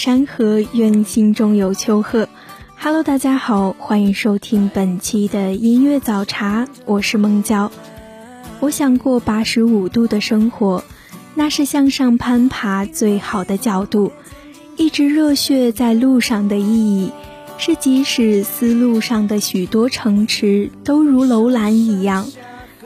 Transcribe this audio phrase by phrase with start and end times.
[0.00, 2.26] 山河，愿心中有丘壑。
[2.78, 7.70] Hello，大家好，欢迎收听本期的音乐早茶，我是孟娇。
[8.60, 10.82] 我想过八十五度的生活，
[11.34, 14.10] 那是向上攀爬最好的角度。
[14.78, 17.12] 一直热血在路上的意义，
[17.58, 22.26] 是即使思路上的许多城池都如楼兰一样。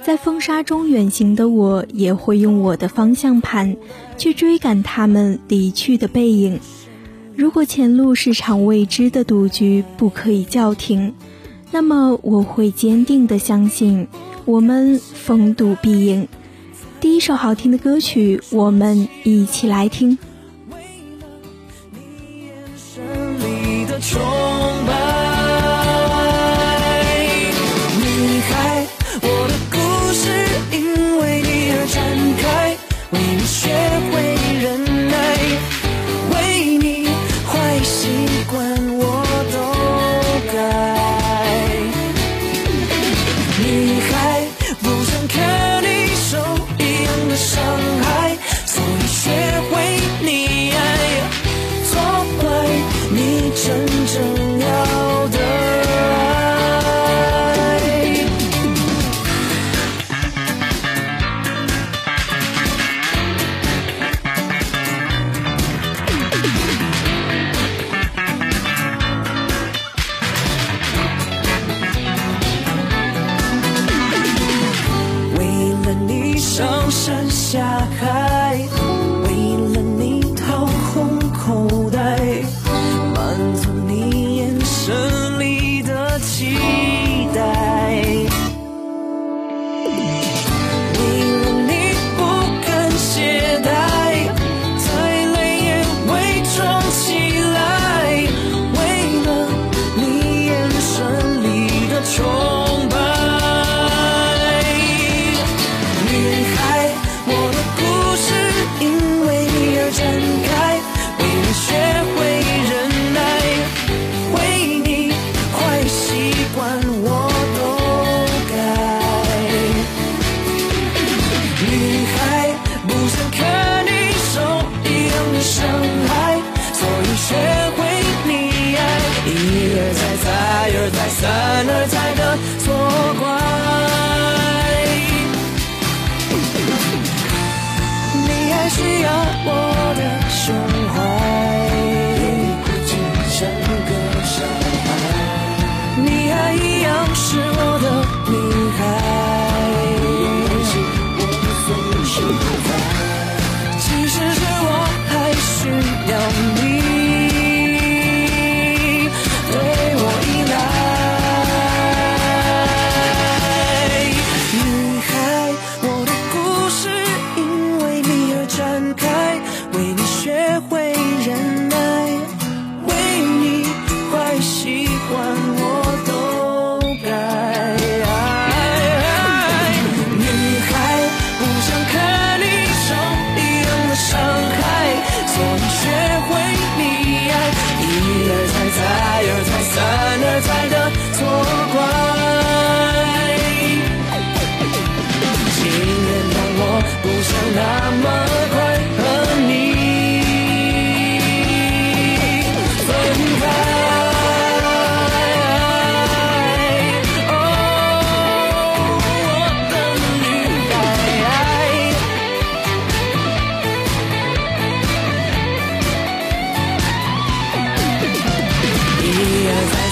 [0.03, 3.77] 在风沙中远行的我，也会用我的方向盘
[4.19, 6.59] 去追赶他们离去的背影。
[7.37, 11.13] 如果前路是场未知的赌局，不可以叫停，
[11.73, 14.07] 那么我会坚定的相信，
[14.45, 16.29] 我们逢赌必赢。
[17.01, 20.17] 第一首好听的歌曲，我们一起来听。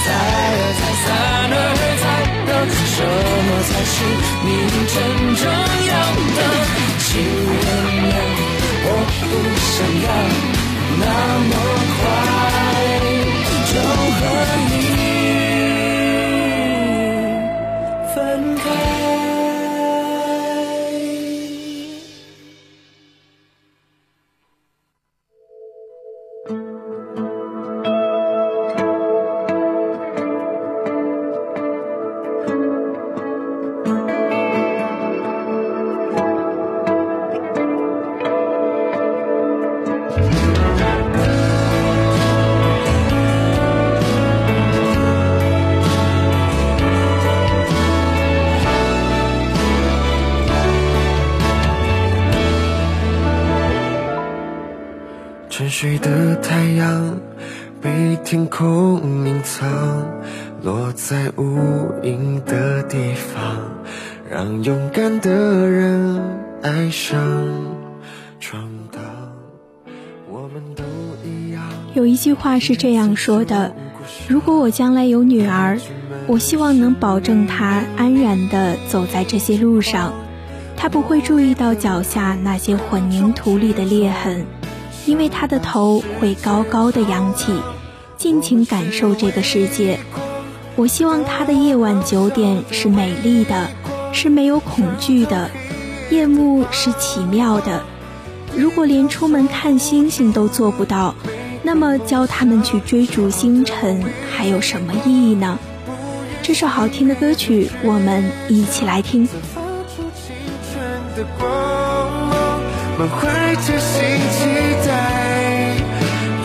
[0.05, 1.07] 在而再，散
[1.53, 1.57] 而
[2.03, 2.05] 再
[2.47, 2.51] 的，
[2.93, 2.99] 什
[3.47, 3.95] 么才是
[4.45, 4.49] 你
[4.93, 4.95] 真
[5.41, 5.43] 正
[5.89, 5.93] 要
[6.37, 6.39] 的？
[6.99, 7.11] 情
[7.61, 7.67] 人
[8.13, 8.15] 啊，
[8.85, 8.89] 我
[9.21, 9.23] 不
[9.73, 10.07] 想要
[10.99, 11.03] 那
[11.49, 11.81] 么。
[55.53, 57.21] 沉睡的太阳
[57.79, 59.69] 被天空隐藏，
[60.63, 61.59] 落在无
[62.03, 63.61] 垠的地方，
[64.31, 65.31] 让勇敢的
[65.69, 66.23] 人
[66.63, 67.21] 爱上
[68.41, 69.03] 闯荡。
[70.27, 70.83] 我们都
[71.23, 71.63] 一样。
[71.93, 73.77] 有一句话是这样说的：
[74.27, 75.79] 如果我将来有女儿，
[76.27, 80.15] 我希望能保证她安然地走在这些路上，
[80.79, 84.47] 她不会注意到脚下那些混凝土里的裂痕。
[85.07, 87.53] 因为他的头会高高的扬起，
[88.17, 89.99] 尽情感受这个世界。
[90.77, 93.69] 我希望他的夜晚九点是美丽的，
[94.13, 95.51] 是没有恐惧的，
[96.11, 97.83] 夜幕是奇妙的。
[98.57, 101.15] 如果连出门看星星都做不到，
[101.63, 105.59] 那么教他们去追逐星辰还有什么意义呢？
[106.43, 109.29] 这首好听的歌曲，我们一起来听。
[112.99, 114.00] 满怀着新
[114.31, 114.39] 期
[114.87, 114.91] 待，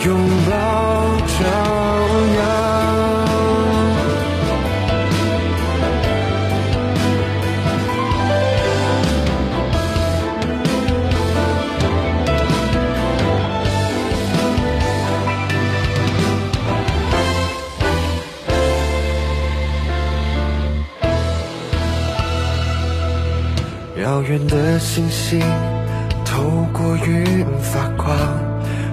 [0.04, 0.16] 拥
[0.50, 0.50] 抱
[1.26, 1.34] 朝
[2.36, 2.38] 阳。
[24.02, 25.67] 遥远的星星。
[26.78, 28.16] 透过云发光，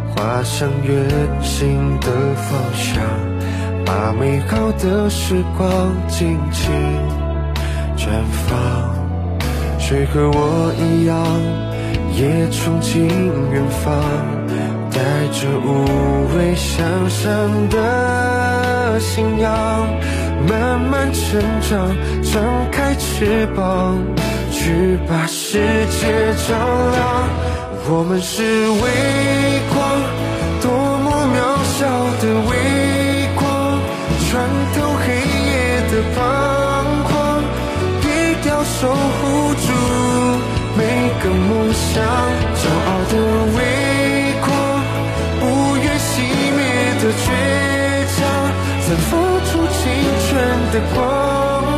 [0.10, 1.08] 划向远
[1.44, 3.04] 行的方向，
[3.86, 5.70] 把美好的时光
[6.08, 6.74] 尽情
[7.96, 8.08] 绽
[8.48, 8.60] 放。
[9.78, 11.16] 谁和我一样，
[12.16, 13.06] 也憧憬
[13.54, 14.02] 远方，
[14.90, 15.00] 带
[15.32, 15.86] 着无
[16.36, 19.88] 畏向上的信仰，
[20.50, 23.96] 慢慢成长，张开翅膀。
[24.52, 26.56] 去把世界照
[26.92, 27.30] 亮，
[27.88, 28.82] 我们是微
[29.70, 29.78] 光，
[30.60, 30.72] 多
[31.06, 31.38] 么渺
[31.78, 31.86] 小
[32.20, 32.52] 的微
[33.36, 33.46] 光，
[34.26, 34.34] 穿
[34.74, 34.76] 透
[35.06, 35.54] 黑夜
[35.92, 36.18] 的彷
[37.06, 37.14] 徨，
[38.02, 38.04] 低
[38.42, 39.68] 调守护住
[40.76, 40.82] 每
[41.22, 42.02] 个梦想，
[42.58, 43.14] 骄傲的
[43.54, 43.60] 微
[44.42, 44.50] 光，
[45.40, 45.44] 不
[45.78, 46.10] 愿熄
[46.58, 46.60] 灭
[47.02, 47.24] 的倔
[48.18, 48.20] 强，
[48.82, 49.14] 散发
[49.46, 49.80] 出青
[50.26, 50.34] 春
[50.74, 50.98] 的光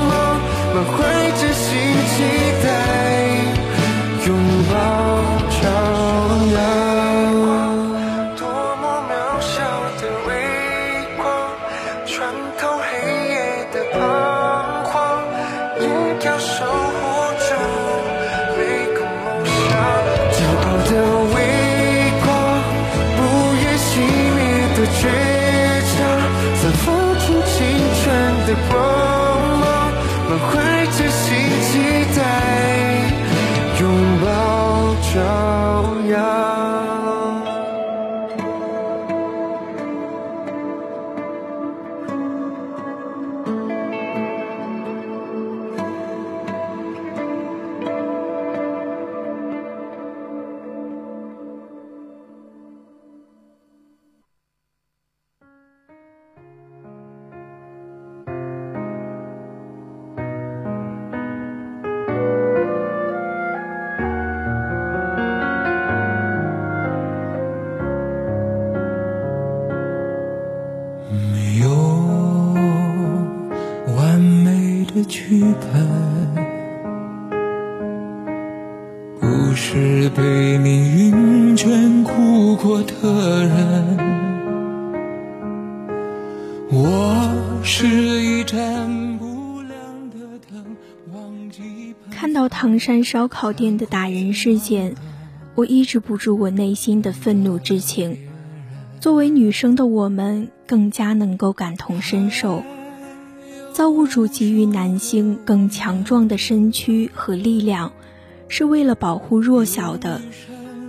[0.08, 0.40] 芒，
[0.74, 1.04] 满怀
[28.48, 28.80] 剧本，
[30.30, 30.67] 不
[82.88, 83.98] 的人。
[86.70, 90.18] 我是一盏不亮的
[90.52, 90.76] 灯，
[91.14, 94.96] 忘记看到唐山烧烤店的打人事件，
[95.56, 98.18] 我抑制不住我内心的愤怒之情。
[99.00, 102.64] 作为女生的我们，更加能够感同身受。
[103.72, 107.92] 造物主给予男性更强壮的身躯和力量，
[108.48, 110.20] 是为了保护弱小的。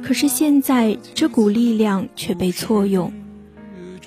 [0.02, 3.12] 可是现在，这股力量却被错用。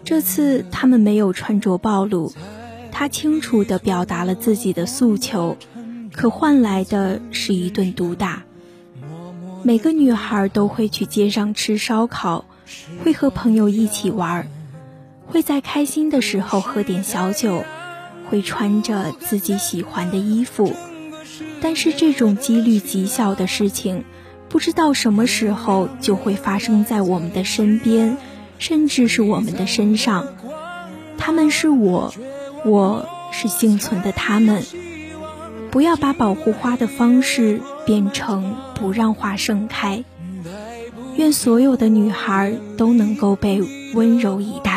[0.03, 2.33] 这次他们没有穿着暴露，
[2.91, 5.57] 他清楚地表达了自己的诉求，
[6.11, 8.43] 可换来的是一顿毒打。
[9.63, 12.45] 每个女孩都会去街上吃烧烤，
[13.03, 14.47] 会和朋友一起玩，
[15.27, 17.63] 会在开心的时候喝点小酒。
[18.29, 20.73] 会穿着自己喜欢的衣服，
[21.59, 24.05] 但是这种几率极小的事情，
[24.51, 28.17] 不知道什么时候就会发生在我们的身边，
[28.59, 30.27] 甚至是我们的身上。
[31.17, 32.13] 他们是我，
[32.65, 34.61] 我是幸存的他们。
[35.71, 40.03] 不要把保护花的方式变成不让花盛开。
[41.15, 43.61] 愿所有的女孩都能够被
[43.93, 44.70] 温柔以待。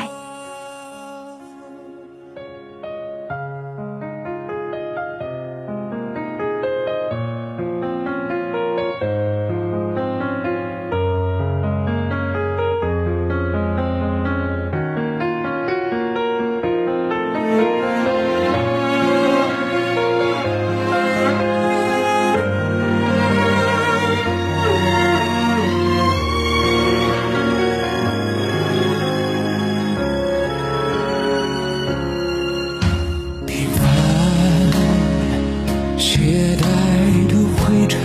[36.07, 36.67] 携带
[37.29, 37.99] 的灰尘，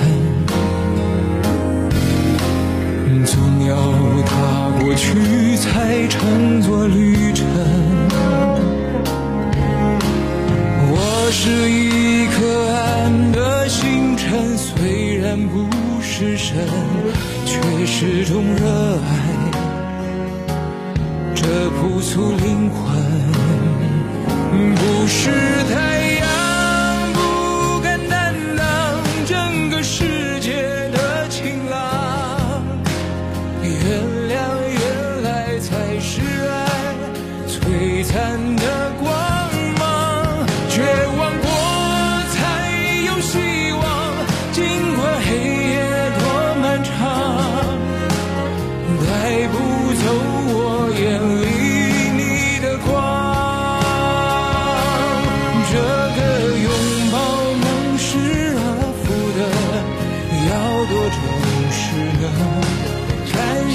[3.25, 3.37] 总
[3.67, 3.75] 要
[4.23, 6.48] 踏过去才成。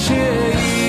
[0.07, 0.84] 却已。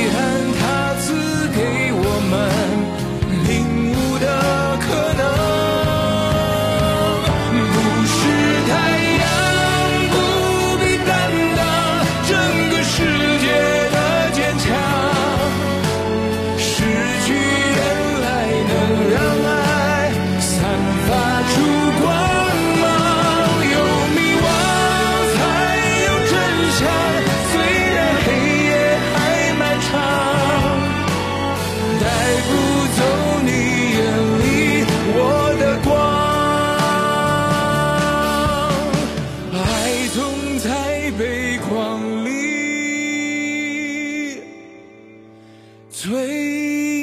[45.97, 46.94] 最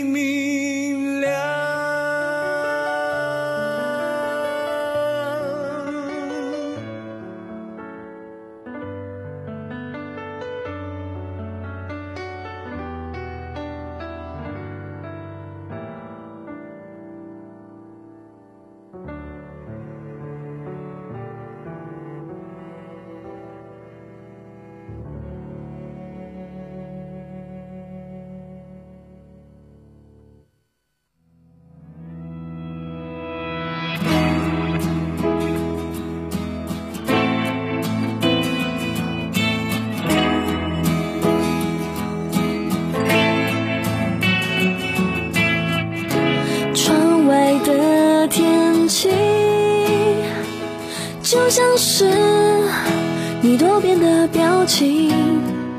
[54.92, 55.10] 表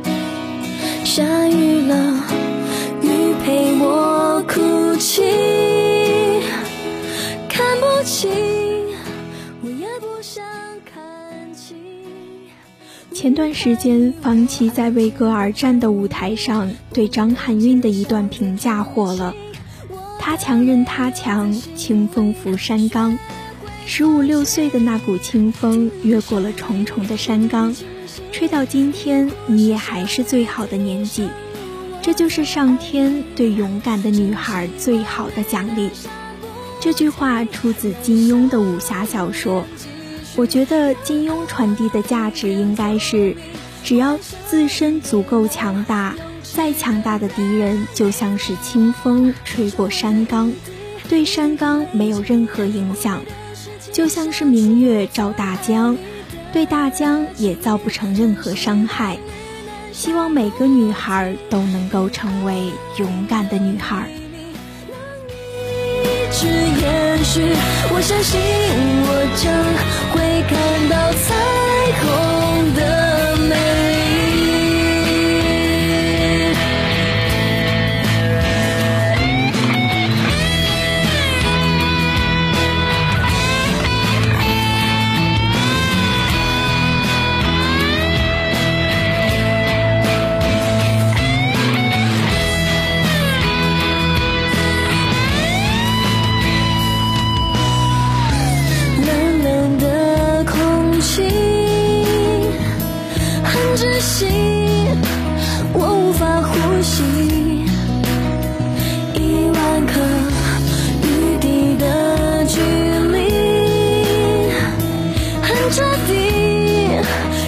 [0.03, 2.23] 情，下雨了，
[3.01, 5.21] 雨陪我哭泣，
[7.47, 8.31] 看不清，
[9.61, 10.43] 我也不想
[10.91, 11.77] 看清，
[13.13, 19.35] 前段时间，方琦在为歌而战的舞台上对张含韵的一段评价火了
[20.19, 23.17] ：“他强任他强，清风拂山岗。
[23.85, 27.75] 十五六岁的那股清风，越过了重重的山岗，
[28.31, 31.29] 吹到今天，你也还是最好的年纪。
[32.01, 35.89] 这就是上天对勇敢的女孩最好的奖励。”
[36.81, 39.65] 这句话出自金庸的武侠小说。
[40.35, 43.35] 我觉得金庸传递的价值应该是：
[43.83, 44.17] 只要
[44.49, 50.51] 自身足够强大，再强大的敌人就像是清风吹过山岗，
[51.07, 53.19] 对山岗没有任何影响；
[53.93, 55.95] 就像是明月照大江，
[56.53, 59.17] 对大江也造不成任何伤害。
[59.91, 64.07] 希望每个女孩都能够成为勇敢的女孩。
[66.31, 67.41] 是延续，
[67.91, 68.39] 我相信
[69.05, 69.53] 我将
[70.13, 70.53] 会看
[70.89, 71.27] 到彩
[72.01, 72.03] 虹
[72.75, 72.81] 的
[73.49, 73.82] 美。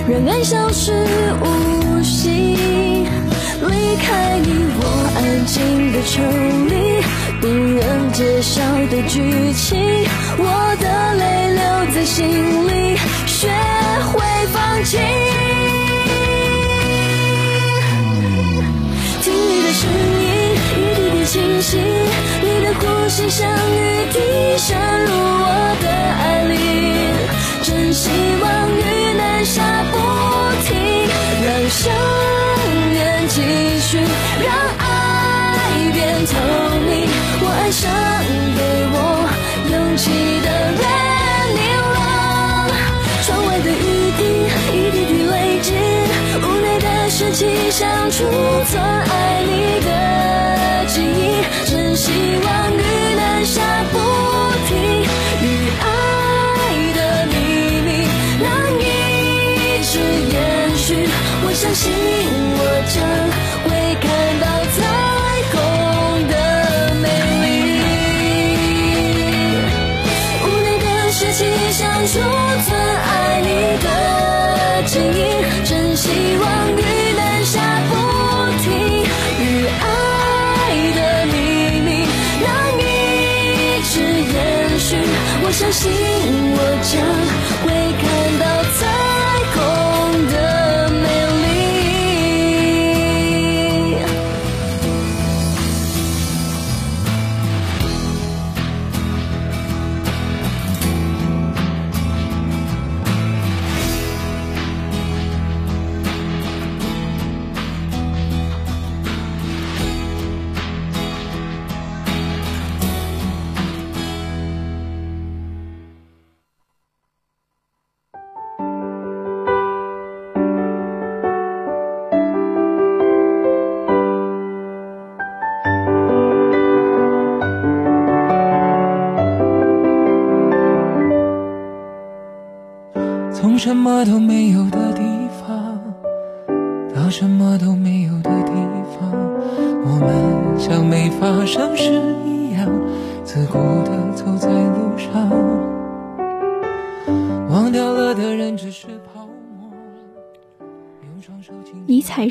[0.07, 0.91] 让爱消失
[1.41, 4.47] 无形，离开你
[4.77, 4.81] 我
[5.17, 6.21] 安静的抽
[6.69, 7.01] 离，
[7.41, 10.05] 不忍揭晓的剧情，
[10.37, 12.95] 我的泪留在心里，
[48.75, 49.14] 偏爱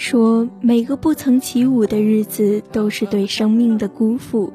[0.05, 4.53] 说：“每个不曾起舞的日子，都是对生命的辜负。”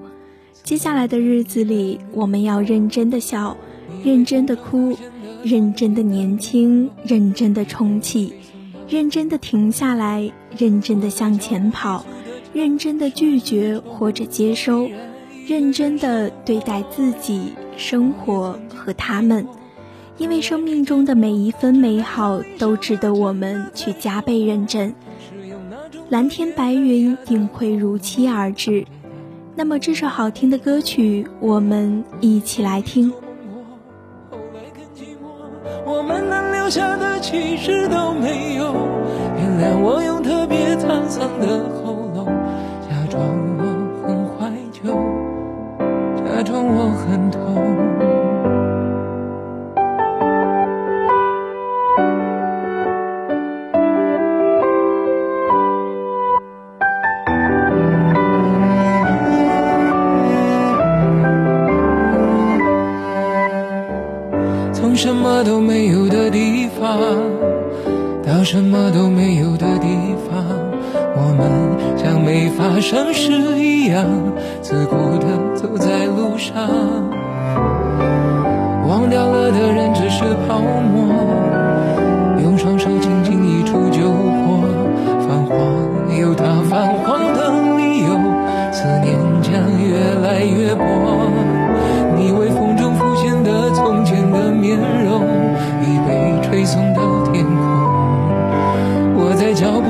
[0.62, 3.58] 接下来的日子里，我们要认真的笑，
[4.04, 4.96] 认真的哭。
[5.42, 8.32] 认真的年轻，认真的重启，
[8.88, 12.06] 认真的停下来，认真的向前跑，
[12.54, 14.88] 认真的拒绝或者接收，
[15.48, 19.48] 认真的对待自己、生活和他们，
[20.20, 24.94] 因为生命中的每一分美好都值得我们去加倍认真。
[26.10, 28.84] 蓝天白云定会如期而至，
[29.56, 33.14] 那么这首好听的歌曲，我们一起来听。
[35.86, 38.74] 我们能留下的其实都没有
[39.38, 42.26] 原谅我用特别沧桑的喉咙，
[42.90, 43.22] 假装
[43.60, 43.64] 我
[44.08, 44.96] 很怀旧，
[46.26, 47.79] 假装我很痛。
[64.90, 66.98] 从什么都没有的地方
[68.26, 69.88] 到什么都没有的地
[70.28, 70.44] 方，
[71.16, 71.48] 我们
[71.96, 74.04] 像没发生事一样，
[74.64, 76.56] 自顾地走在路上。
[78.88, 81.14] 忘掉了的人只是泡沫，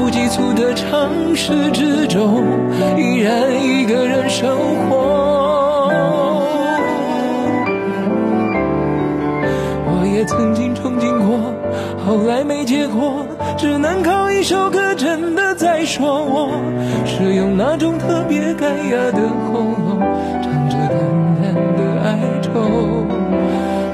[0.10, 2.44] 急促的城市之中，
[2.98, 4.58] 依然一个人生
[4.90, 5.92] 活。
[9.86, 11.54] 我也曾经憧憬过，
[12.06, 13.26] 后来没结果，
[13.58, 16.50] 只能靠一首歌真的在说我，
[17.06, 20.00] 是用那种特别干哑的喉咙，
[20.42, 20.98] 唱着淡
[21.42, 22.50] 淡的哀愁。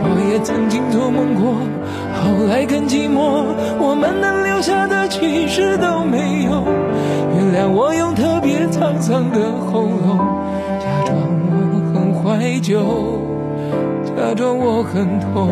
[0.08, 1.56] 我也曾经做梦过，
[2.26, 3.46] 后来更寂寞，
[3.78, 6.64] 我们能留下的其实都没有。
[7.36, 10.18] 原谅我用特别沧桑的喉咙，
[10.82, 11.16] 假装
[11.52, 11.54] 我
[11.94, 13.22] 很怀旧，
[14.18, 15.50] 假装我很痛。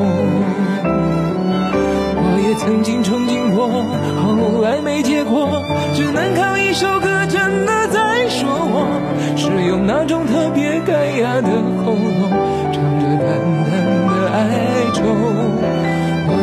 [2.25, 3.69] 我也曾经憧憬过，
[4.25, 5.61] 后来没结果，
[5.93, 8.89] 只能靠一首歌真的在说我，
[9.37, 11.49] 是用那种特别干哑的
[11.85, 12.33] 喉咙，
[12.73, 13.29] 唱着淡
[13.61, 13.71] 淡
[14.09, 14.41] 的哀
[14.91, 15.82] 愁。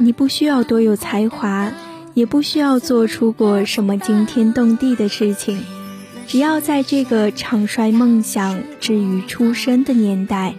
[0.00, 1.72] 你不需要多有才华，
[2.14, 5.60] 也不需要做出过什么惊天动地的事情，
[6.28, 10.54] 只要在这个唱衰梦想至于出身的年代，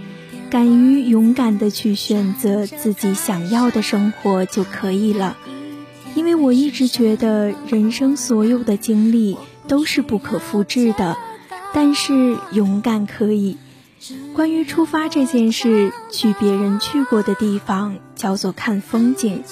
[0.50, 5.38] 敢于勇敢的去选择自己想要的生活就可以了。
[6.16, 11.16] 因为我一直觉得，人生所有的经历都是不可复制的，
[11.74, 13.58] 但是勇敢可以。
[14.36, 19.44] 关于出发这件事，去别人去过的地方叫做看风景，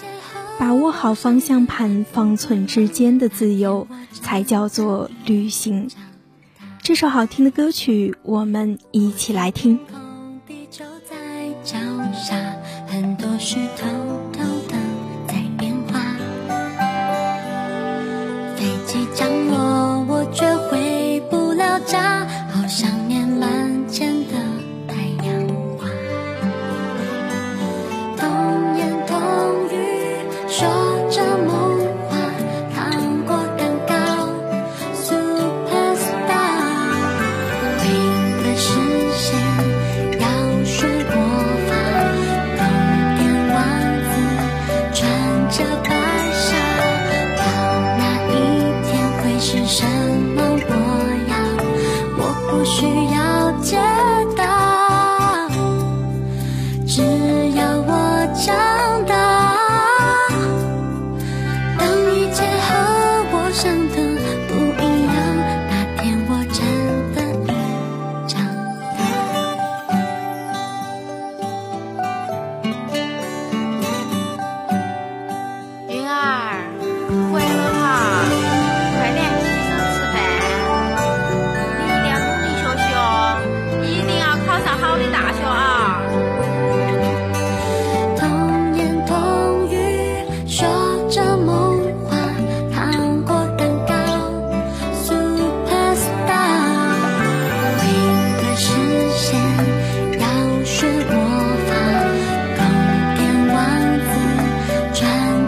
[0.58, 5.90] 把握好方向盘方寸之间的自由，才叫做旅行。
[6.82, 9.80] 这首好听的歌曲，我们一起来听。
[10.48, 10.68] 飞
[18.86, 22.27] 机降落，我却回不了家，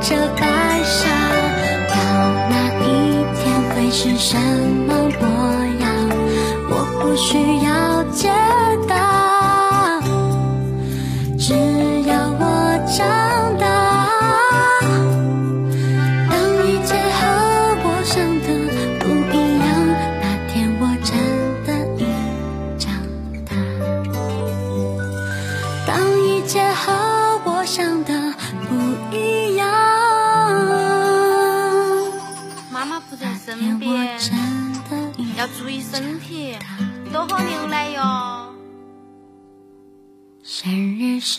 [0.10, 1.08] 着白纱，
[1.88, 1.95] 到
[2.50, 2.89] 哪一
[3.36, 4.36] 天会是什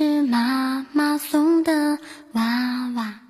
[0.00, 1.98] 是妈妈送的
[2.32, 2.42] 娃
[2.96, 3.20] 娃，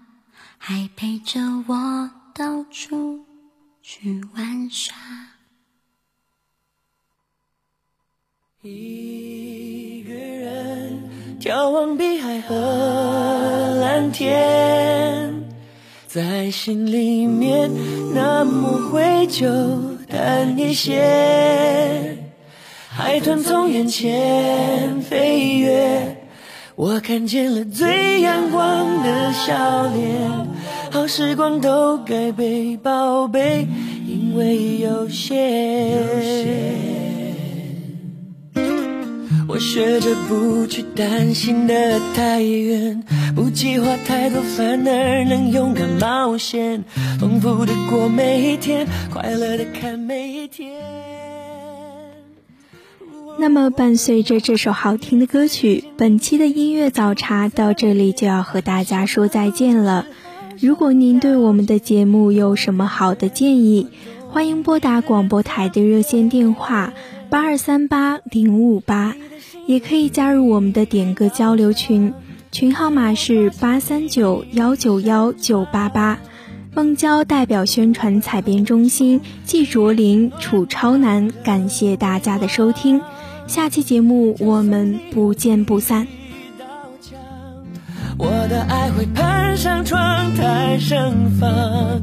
[0.56, 3.24] 还陪着我到处
[3.82, 4.94] 去玩耍。
[8.62, 12.54] 一个人眺望碧海和
[13.80, 15.50] 蓝天，
[16.06, 17.68] 在心里面
[18.14, 19.48] 那么灰就
[20.06, 22.16] 淡一些。
[22.88, 26.19] 海豚从眼前飞跃，
[26.80, 30.48] 我看见了最阳光的笑脸。
[30.90, 33.66] 好时光都该被宝贝，
[34.06, 36.00] 因为有限。
[39.46, 43.04] 我学着不去担心的太远，
[43.36, 46.82] 不计划太多，反而能勇敢冒险，
[47.18, 51.09] 丰富的过每一天，快乐的看每一天。
[53.40, 60.04] 那么，伴随着这首好听的歌曲，本期的音乐早茶到这里就要和大家说再见了。
[60.60, 63.86] 如果您对我们的节目有什么好的建议，
[64.28, 66.92] 欢迎拨打广播台的热线电话
[67.30, 69.16] 八二三八零五八，
[69.64, 72.12] 也可以加入我们的点歌交流群，
[72.52, 76.18] 群号码是八三九幺九幺九八八。
[76.74, 83.00] 孟郊代表宣传采编中心季卓林、楚超南，感谢大家的收听。
[83.50, 86.06] 下期节目我们不见不散。
[88.16, 92.00] 我的爱会攀上窗台盛放，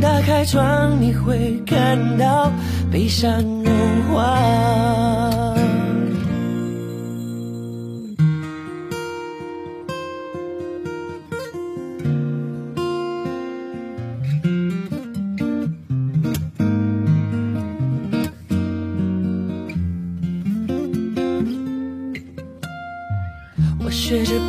[0.00, 2.50] 打开窗你会看到
[2.90, 3.72] 悲伤融
[4.12, 5.57] 化。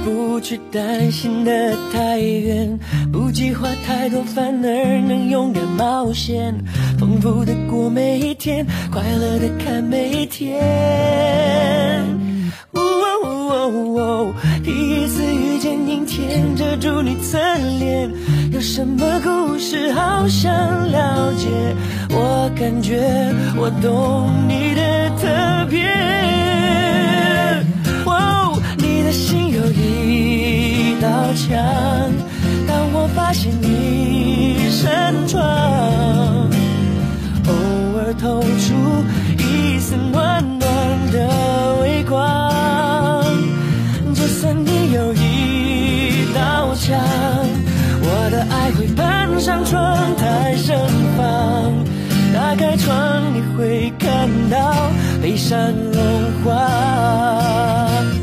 [0.03, 2.79] 不去担心的太远，
[3.11, 6.55] 不计划太多，反而能勇敢冒险，
[6.97, 10.59] 丰富的过每一天，快乐的看每一天。
[12.71, 14.33] 哦哦哦哦
[14.63, 17.37] 第一次遇见阴天，遮住你侧
[17.79, 18.09] 脸，
[18.51, 20.51] 有什么故事好想
[20.91, 21.47] 了解？
[22.11, 22.97] 我感觉
[23.57, 26.68] 我懂你的特别。
[31.01, 31.57] 道墙，
[32.67, 35.41] 当我发现你身窗，
[37.47, 37.53] 偶
[37.97, 39.03] 尔透出
[39.37, 43.25] 一丝暖暖的微光。
[44.13, 46.99] 就算你有一道墙，
[48.01, 50.77] 我的爱会攀上窗台盛
[51.17, 51.73] 放。
[52.33, 55.57] 打开窗，你会看到悲伤
[55.93, 58.18] 融化。